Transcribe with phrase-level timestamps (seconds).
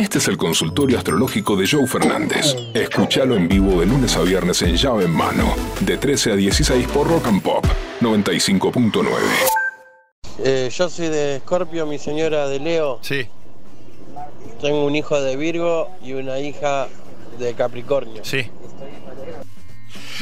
[0.00, 2.56] Este es el consultorio astrológico de Joe Fernández.
[2.72, 6.88] Escúchalo en vivo de lunes a viernes en llave en mano, de 13 a 16
[6.88, 7.66] por Rock and Pop
[8.00, 9.04] 95.9.
[10.38, 12.98] Eh, yo soy de Escorpio, mi señora de Leo.
[13.02, 13.28] Sí.
[14.62, 16.88] Tengo un hijo de Virgo y una hija
[17.38, 18.24] de Capricornio.
[18.24, 18.46] Sí.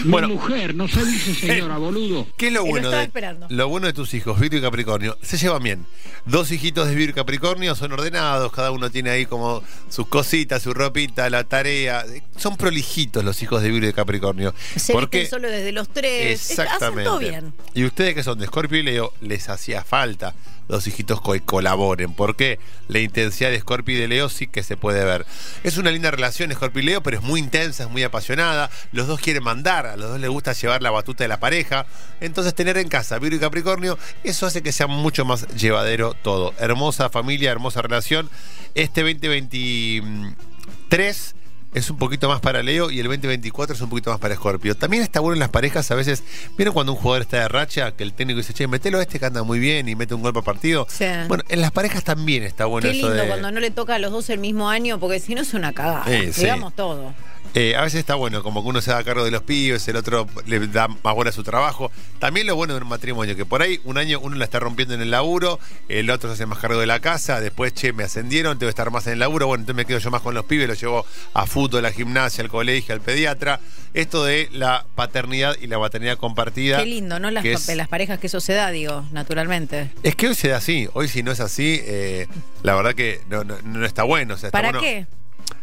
[0.04, 0.28] Mi Bueno.
[0.28, 2.26] mujer, no se dice señora, boludo.
[2.36, 3.46] ¿Qué es lo lo bueno de esperando.
[3.50, 5.16] lo bueno de tus hijos, Virgo y Capricornio?
[5.22, 5.86] Se llevan bien.
[6.26, 10.62] Dos hijitos de Virgo y Capricornio son ordenados, cada uno tiene ahí como sus cositas,
[10.62, 12.04] su ropita, la tarea.
[12.36, 14.54] Son prolijitos los hijos de Virgo y Capricornio.
[14.76, 16.40] Se Porque- visten solo desde los tres.
[16.42, 17.04] Hacen Exactamente.
[17.04, 17.52] todo bien.
[17.74, 20.34] Y ustedes que son de Scorpio y Leo, les hacía falta
[20.68, 22.58] los hijitos que colaboren, porque
[22.88, 25.26] la intensidad de Scorpio y de Leo sí que se puede ver.
[25.64, 28.70] Es una linda relación Scorpio y Leo, pero es muy intensa, es muy apasionada.
[28.92, 31.86] Los dos quieren mandar, a los dos les gusta llevar la batuta de la pareja.
[32.20, 36.54] Entonces tener en casa Virgo y Capricornio, eso hace que sea mucho más llevadero todo.
[36.58, 38.30] Hermosa familia, hermosa relación.
[38.74, 41.34] Este 2023
[41.74, 44.74] es un poquito más para Leo y el 2024 es un poquito más para Scorpio.
[44.74, 46.22] También está bueno en las parejas, a veces,
[46.56, 47.92] ¿vieron cuando un jugador está de racha?
[47.92, 50.22] Que el técnico dice, che, metelo a este que anda muy bien y mete un
[50.22, 50.86] gol por partido.
[50.88, 51.06] Sí.
[51.28, 53.28] Bueno, en las parejas también está bueno Qué eso lindo de...
[53.28, 55.72] cuando no le toca a los dos el mismo año, porque si no es una
[55.72, 56.04] cagada.
[56.06, 56.40] Sí, sí.
[56.42, 57.14] Digamos todo.
[57.60, 59.96] Eh, a veces está bueno, como que uno se da cargo de los pibes, el
[59.96, 61.90] otro le da más bola a su trabajo.
[62.20, 64.94] También lo bueno de un matrimonio, que por ahí un año uno la está rompiendo
[64.94, 68.04] en el laburo, el otro se hace más cargo de la casa, después, che, me
[68.04, 70.34] ascendieron, tengo que estar más en el laburo, bueno, entonces me quedo yo más con
[70.34, 73.58] los pibes, los llevo a fútbol, a gimnasia, al colegio, al pediatra.
[73.92, 76.78] Esto de la paternidad y la maternidad compartida.
[76.78, 77.28] Qué lindo, ¿no?
[77.32, 79.90] Las, es- las parejas que eso se da, digo, naturalmente.
[80.04, 82.28] Es que hoy se da así, hoy si no es así, eh,
[82.62, 84.34] la verdad que no, no- no está bueno.
[84.34, 85.06] O sea, está ¿Para bueno- qué?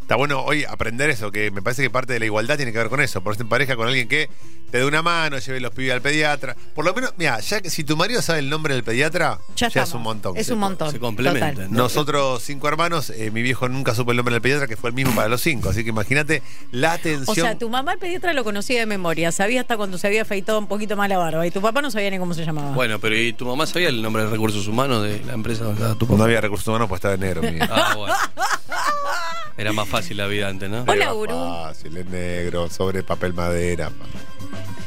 [0.06, 2.78] Está bueno hoy aprender eso, que me parece que parte de la igualdad tiene que
[2.78, 3.22] ver con eso.
[3.23, 4.30] Por en pareja con alguien que
[4.70, 6.56] te dé una mano, lleve los pibes al pediatra.
[6.75, 9.66] Por lo menos, mira, ya que si tu marido sabe el nombre del pediatra, Ya,
[9.66, 9.94] es estamos.
[9.95, 10.38] un montón.
[10.38, 10.92] Es un montón.
[10.92, 11.72] Se complementan.
[11.72, 11.78] ¿no?
[11.86, 14.95] Nosotros cinco hermanos, eh, mi viejo nunca supo el nombre del pediatra, que fue el
[14.95, 15.70] mismo para los cinco.
[15.70, 17.26] Así que imagínate la atención.
[17.28, 20.22] O sea, tu mamá el pediatra lo conocía de memoria, sabía hasta cuando se había
[20.22, 22.73] afeitado un poquito más la barba y tu papá no sabía ni cómo se llamaba.
[22.73, 25.82] Bueno, pero ¿y tu mamá sabía el nombre de recursos humanos de la empresa donde
[25.82, 26.23] estaba tu No papá?
[26.26, 27.42] había recursos humanos, pues estaba en negro.
[27.42, 28.14] mi- Ah, bueno.
[29.58, 30.82] Era más fácil la vida antes, ¿no?
[30.83, 31.33] Hola, Era gurú.
[31.33, 33.92] Fácil, es negro, sobre papel madera.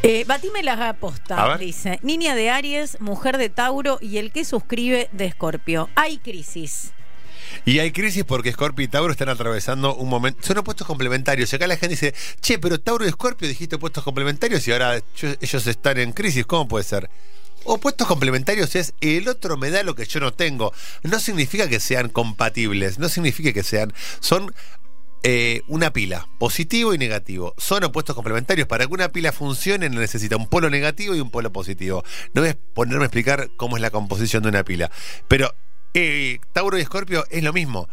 [0.02, 1.58] Eh, batime la A aposta, ver.
[1.58, 1.98] dice.
[2.02, 5.88] Niña de Aries, mujer de Tauro y el que suscribe de Escorpio.
[5.94, 6.92] Hay crisis.
[7.64, 10.46] Y hay crisis porque Scorpio y Tauro están atravesando un momento.
[10.46, 11.50] Son opuestos complementarios.
[11.52, 15.00] Y acá la gente dice, che, pero Tauro y Scorpio dijiste opuestos complementarios y ahora
[15.40, 16.44] ellos están en crisis.
[16.46, 17.08] ¿Cómo puede ser?
[17.70, 20.72] Opuestos complementarios es el otro me que yo no tengo.
[21.02, 23.92] No significa que sean compatibles, no significa que sean.
[24.20, 24.54] Son
[25.22, 27.54] eh, una pila, positivo y negativo.
[27.58, 28.66] Son opuestos complementarios.
[28.66, 32.04] Para que una pila funcione necesita un polo negativo y un polo positivo.
[32.32, 34.90] No voy a ponerme a explicar cómo es la composición de una pila.
[35.28, 35.54] Pero
[35.94, 37.88] eh, Tauro y Escorpio es lo mismo.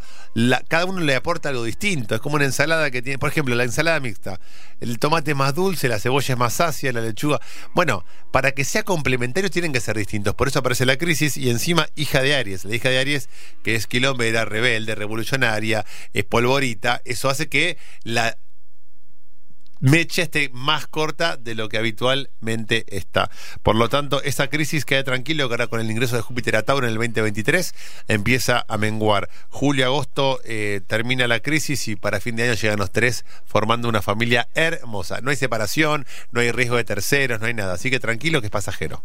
[0.68, 2.14] Cada uno le aporta algo distinto.
[2.16, 4.40] Es como una ensalada que tiene, por ejemplo, la ensalada mixta.
[4.82, 7.40] El tomate es más dulce, la cebolla es más ácida, la lechuga.
[7.74, 10.36] Bueno, para que sea complementario tienen que ser distintos.
[10.36, 12.66] Por eso aparece la crisis y encima hija de Aries.
[12.66, 13.30] La hija de Aries,
[13.64, 17.02] que es quilombera, rebelde, revolucionaria, es polvorita.
[17.06, 18.38] Eso hace que la
[19.86, 23.30] mecha esté más corta de lo que habitualmente está.
[23.62, 26.64] Por lo tanto, esa crisis queda tranquilo que ahora con el ingreso de Júpiter a
[26.64, 27.74] Tauro en el 2023
[28.08, 29.30] empieza a menguar.
[29.50, 33.88] Julio, agosto eh, termina la crisis y para fin de año llegan los tres formando
[33.88, 35.22] una familia hermosa.
[35.22, 37.74] No hay separación, no hay riesgo de terceros, no hay nada.
[37.74, 39.04] Así que tranquilo que es pasajero.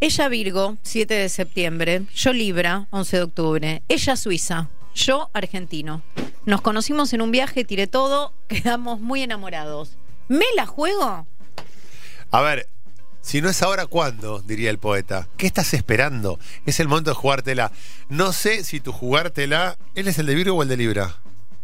[0.00, 2.02] Ella Virgo, 7 de septiembre.
[2.14, 3.82] Yo Libra, 11 de octubre.
[3.88, 4.68] Ella Suiza.
[4.94, 6.02] Yo argentino.
[6.44, 9.96] Nos conocimos en un viaje, tiré todo, quedamos muy enamorados.
[10.28, 11.26] ¿Me la juego?
[12.30, 12.68] A ver,
[13.20, 14.40] si no es ahora, ¿cuándo?
[14.40, 15.28] Diría el poeta.
[15.36, 16.38] ¿Qué estás esperando?
[16.66, 17.70] Es el momento de jugártela.
[18.08, 21.16] No sé si tu jugártela, ¿él es el de Virgo o el de Libra?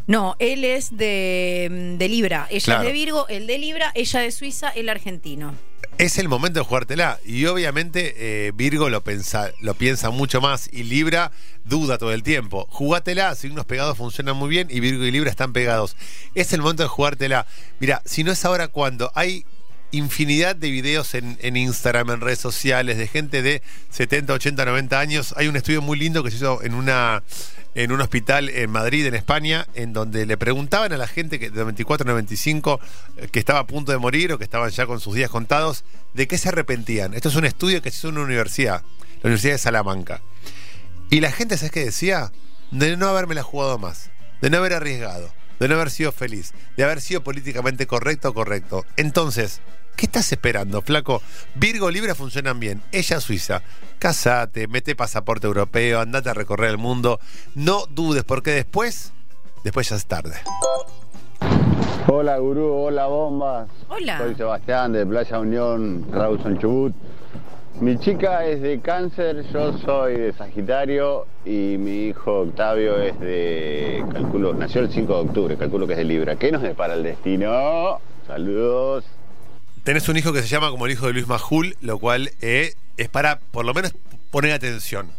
[0.06, 2.46] No, él es de, de Libra.
[2.50, 2.80] Ella Claro.
[2.82, 5.54] es de Virgo, él de Libra, ella de Suiza, el argentino.
[5.98, 7.18] Es el momento de jugártela.
[7.24, 11.32] Y obviamente eh, Virgo lo, pensa, lo piensa mucho más y Libra
[11.64, 12.68] duda todo el tiempo.
[12.70, 15.96] Jugátela, signos pegados funcionan muy bien y Virgo y Libra están pegados.
[16.36, 17.46] Es el momento de jugártela.
[17.80, 19.10] Mira, si no es ahora, ¿cuándo?
[19.16, 19.44] Hay
[19.90, 25.34] infinidad de videos en Instagram, en redes sociales, de gente de 70, 80, 90 años.
[25.36, 27.24] Hay un estudio muy lindo que se hizo en una
[27.78, 31.48] en un hospital en Madrid, en España, en donde le preguntaban a la gente que
[31.48, 32.80] de 24 a 95
[33.16, 35.84] eh, que estaba a punto de morir o que estaban ya con sus días contados,
[36.12, 37.14] de qué se arrepentían.
[37.14, 40.22] Esto es un estudio que se hizo en una universidad, la Universidad de Salamanca.
[41.08, 42.32] Y la gente, ¿sabes qué decía?
[42.72, 44.10] De no haberme jugado más,
[44.42, 48.34] de no haber arriesgado, de no haber sido feliz, de haber sido políticamente correcto o
[48.34, 48.84] correcto.
[48.96, 49.60] Entonces,
[49.96, 51.22] ¿qué estás esperando, flaco?
[51.54, 52.82] Virgo Libra funcionan bien.
[52.92, 53.62] Ella Suiza.
[53.98, 57.18] Casate, mete pasaporte europeo, andate a recorrer el mundo.
[57.54, 59.12] No dudes, porque después
[59.64, 60.36] después ya es tarde.
[62.06, 63.68] Hola gurú, hola bombas.
[63.88, 64.18] Hola.
[64.18, 66.94] Soy Sebastián de Playa Unión, Rawson Chubut.
[67.80, 74.04] Mi chica es de cáncer, yo soy de Sagitario y mi hijo Octavio es de,
[74.12, 76.34] calculo, nació el 5 de octubre, calculo que es de Libra.
[76.34, 78.00] ¿Qué nos depara el destino?
[78.26, 79.04] Saludos.
[79.84, 82.74] Tenés un hijo que se llama como el hijo de Luis Majul, lo cual eh,
[82.96, 83.94] es para, por lo menos,
[84.32, 85.12] poner atención.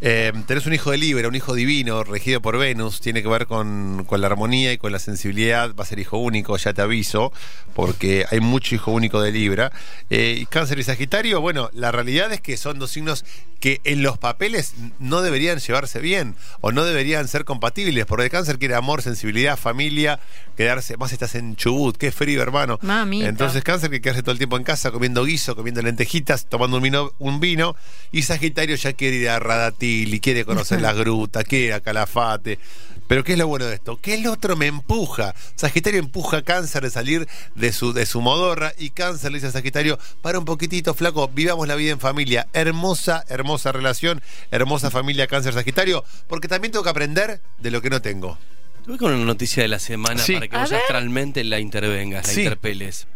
[0.00, 3.46] Eh, tenés un hijo de Libra, un hijo divino, regido por Venus, tiene que ver
[3.46, 6.82] con, con la armonía y con la sensibilidad, va a ser hijo único, ya te
[6.82, 7.32] aviso,
[7.74, 9.72] porque hay mucho hijo único de Libra.
[10.10, 13.24] Eh, y Cáncer y Sagitario, bueno, la realidad es que son dos signos
[13.60, 18.30] que en los papeles no deberían llevarse bien o no deberían ser compatibles, porque el
[18.30, 20.20] Cáncer quiere amor, sensibilidad, familia,
[20.56, 22.78] quedarse, más estás en Chubut, qué frío, hermano.
[22.82, 23.28] Mamita.
[23.28, 26.82] Entonces Cáncer que quedarse todo el tiempo en casa comiendo guiso, comiendo lentejitas, tomando un
[26.82, 27.74] vino, un vino
[28.12, 29.38] y Sagitario ya quiere ir a
[29.84, 32.58] Radatili, quiere conocer la gruta, quiere ir a Calafate.
[33.06, 34.00] Pero ¿qué es lo bueno de esto?
[34.00, 35.34] Que el otro me empuja.
[35.56, 39.48] Sagitario empuja a Cáncer de salir de su, de su modorra y Cáncer le dice
[39.48, 42.46] a Sagitario, para un poquitito, flaco, vivamos la vida en familia.
[42.54, 48.00] Hermosa, hermosa relación, hermosa familia Cáncer-Sagitario, porque también tengo que aprender de lo que no
[48.00, 48.38] tengo.
[48.86, 50.34] Tuve con una noticia de la semana Sí.
[50.34, 50.80] para que A vos ver.
[50.80, 52.40] astralmente la intervengas, la Sí.
[52.42, 53.06] interpeles.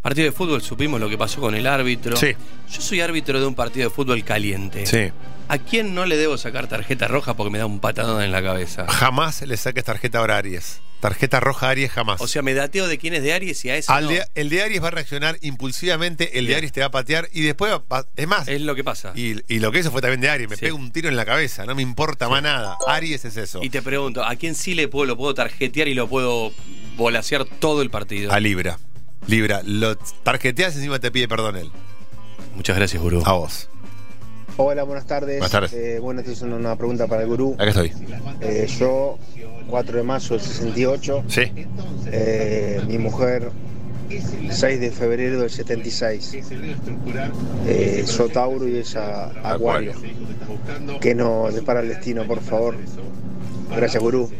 [0.00, 2.16] Partido de fútbol, supimos lo que pasó con el árbitro.
[2.16, 2.32] Sí.
[2.70, 4.86] Yo soy árbitro de un partido de fútbol caliente.
[4.86, 5.10] Sí.
[5.48, 8.42] ¿A quién no le debo sacar tarjeta roja porque me da un patadón en la
[8.42, 8.86] cabeza?
[8.88, 10.80] Jamás le saques tarjeta ahora a Aries.
[11.00, 12.18] Tarjeta roja a Aries jamás.
[12.22, 14.10] O sea, me dateo de quién es de Aries y a ese Al no.
[14.10, 16.58] de- el de Aries va a reaccionar impulsivamente, el de Bien.
[16.58, 19.12] Aries te va a patear y después, va- es más, Es lo que pasa.
[19.14, 20.62] y, y lo que hizo fue también de Aries, me Sí.
[20.62, 22.78] pega un tiro en la cabeza, no me importa más nada.
[22.86, 23.62] Aries es eso.
[23.62, 26.52] Y te pregunto, ¿a quién sí le puedo, lo puedo tarjetear y lo puedo
[26.96, 28.32] volasear todo el partido?
[28.32, 28.78] A Libra.
[29.26, 31.70] Libra, lo tarjeteas y encima te pide perdón él.
[32.54, 33.22] Muchas gracias, gurú.
[33.26, 33.68] A vos.
[34.56, 35.38] Hola, buenas tardes.
[35.38, 35.72] Buenas tardes.
[35.72, 37.54] Eh, bueno, esta es una, pregunta para el gurú.
[37.54, 37.92] Acá estoy.
[38.40, 39.18] Eh, yo,
[39.68, 41.24] 4 de mayo del 68.
[41.28, 41.42] Sí.
[42.06, 43.50] Eh, mi mujer,
[44.50, 46.38] 6 de febrero del 76.
[47.66, 49.92] Eh, yo Tauro y ella Acuario.
[51.00, 52.76] Que nos depara el destino, por favor.
[53.74, 54.30] Gracias, gurú.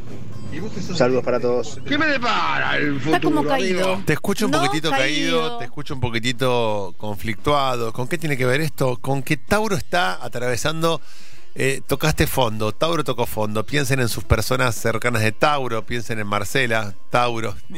[0.96, 1.80] Saludos para todos.
[1.86, 3.16] ¿Qué me depara el futuro?
[3.16, 4.02] Está como amigo?
[4.06, 5.40] Te escucho un No, poquitito caído.
[5.40, 5.58] caído.
[5.58, 7.92] te escucho un poquitito conflictuado.
[7.92, 8.96] ¿Con qué tiene que ver esto?
[8.98, 11.00] Con que Tauro está atravesando.
[11.56, 13.64] eh, tocaste fondo, Tauro tocó fondo.
[13.64, 17.54] Piensen en sus personas cercanas de Tauro, piensen en Marcela, Tauro.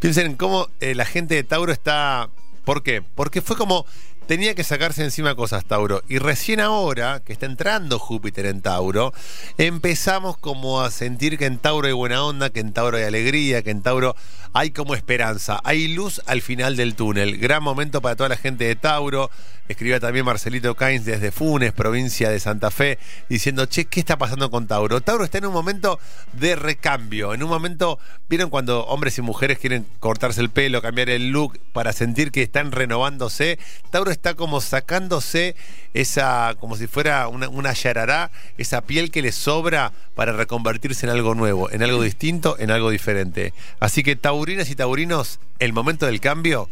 [0.00, 2.28] Piensen en cómo eh, la gente de Tauro está.
[2.64, 3.02] ¿Por qué?
[3.02, 3.86] Porque fue como.
[4.30, 6.04] Tenía que sacarse encima cosas, Tauro.
[6.08, 9.12] Y recién ahora, que está entrando Júpiter en Tauro,
[9.58, 13.62] empezamos como a sentir que en Tauro hay buena onda, que en Tauro hay alegría,
[13.62, 14.14] que en Tauro
[14.52, 15.58] hay como esperanza.
[15.64, 17.38] Hay luz al final del túnel.
[17.38, 19.32] Gran momento para toda la gente de Tauro.
[19.70, 24.50] Escribía también Marcelito Cains desde Funes, provincia de Santa Fe, diciendo, che, ¿qué está pasando
[24.50, 25.00] con Tauro?
[25.00, 26.00] Tauro está en un momento
[26.32, 31.08] de recambio, en un momento, ¿vieron cuando hombres y mujeres quieren cortarse el pelo, cambiar
[31.08, 33.60] el look para sentir que están renovándose?
[33.90, 35.54] Tauro está como sacándose
[35.94, 41.12] esa, como si fuera una, una yarará, esa piel que le sobra para reconvertirse en
[41.12, 43.54] algo nuevo, en algo distinto, en algo diferente.
[43.78, 46.68] Así que taurinas y taurinos, el momento del cambio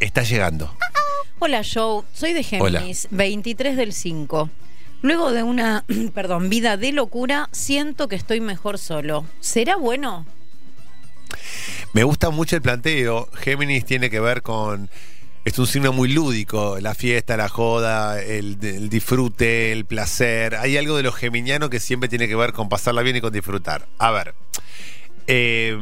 [0.00, 0.76] está llegando.
[1.44, 2.04] Hola, Joe.
[2.12, 4.48] Soy de Géminis, 23 del 5.
[5.00, 5.84] Luego de una,
[6.14, 9.26] perdón, vida de locura, siento que estoy mejor solo.
[9.40, 10.24] ¿Será bueno?
[11.94, 13.28] Me gusta mucho el planteo.
[13.34, 14.88] Géminis tiene que ver con.
[15.44, 20.54] Es un signo muy lúdico, la fiesta, la joda, el, el disfrute, el placer.
[20.54, 23.32] Hay algo de lo geminiano que siempre tiene que ver con pasarla bien y con
[23.32, 23.88] disfrutar.
[23.98, 24.36] A ver,
[25.26, 25.76] eh,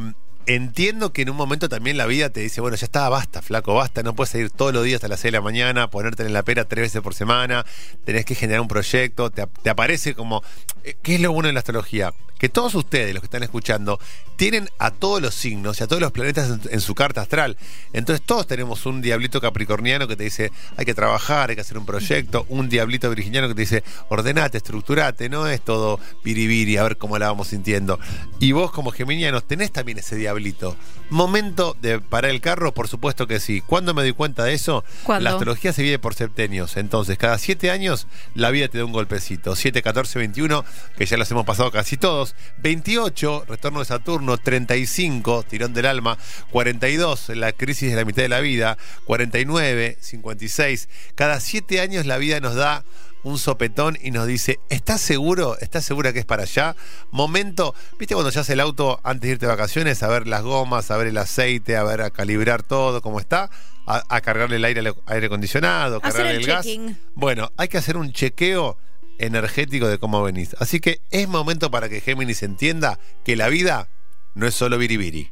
[0.45, 3.73] entiendo que en un momento también la vida te dice, bueno, ya está, basta, flaco,
[3.73, 6.33] basta, no puedes salir todos los días hasta las 6 de la mañana, ponerte en
[6.33, 7.65] la pera tres veces por semana,
[8.05, 10.43] tenés que generar un proyecto, te, ap- te aparece como...
[10.83, 12.13] eh, ¿Qué es lo bueno de la astrología?
[12.37, 13.99] Que todos ustedes, los que están escuchando,
[14.35, 17.55] tienen a todos los signos y a todos los planetas en, en su carta astral.
[17.93, 21.77] Entonces todos tenemos un diablito capricorniano que te dice, hay que trabajar, hay que hacer
[21.77, 26.83] un proyecto, un diablito virginiano que te dice, ordenate, estructurate, no es todo biribiri, a
[26.83, 27.99] ver cómo la vamos sintiendo.
[28.39, 30.75] Y vos como geminianos tenés también ese diablito.
[31.11, 33.61] Momento de parar el carro, por supuesto que sí.
[33.61, 34.83] ¿Cuándo me doy cuenta de eso?
[35.03, 35.25] ¿Cuándo?
[35.25, 36.77] La astrología se vive por septenios.
[36.77, 39.55] Entonces, cada siete años la vida te da un golpecito.
[39.55, 40.65] 7, 14, 21,
[40.97, 42.35] que ya los hemos pasado casi todos.
[42.59, 44.37] 28, retorno de Saturno.
[44.37, 46.17] 35, tirón del alma.
[46.51, 48.77] 42, la crisis de la mitad de la vida.
[49.05, 50.89] 49, 56.
[51.15, 52.83] Cada siete años la vida nos da
[53.23, 55.57] un sopetón y nos dice, ¿estás seguro?
[55.59, 56.75] ¿Estás segura que es para allá?
[57.11, 60.01] Momento, ¿viste cuando ya hace el auto antes de irte de vacaciones?
[60.03, 63.49] A ver las gomas, a ver el aceite, a ver, a calibrar todo, cómo está,
[63.85, 66.67] a, a cargarle el aire, aire acondicionado, cargarle el el, gas.
[67.13, 68.77] Bueno, hay que hacer un chequeo
[69.21, 70.55] energético de cómo venís.
[70.59, 73.87] Así que es momento para que Géminis entienda que la vida
[74.35, 75.31] no es solo biribiri.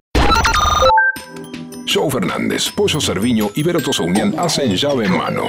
[1.91, 5.45] Joe Fernández, Pollo Cerviño y Vero Unión hacen llave en mano.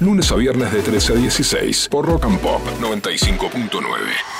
[0.00, 4.33] Lunes a viernes de 13 a 16 por Rock and Pop 95.9.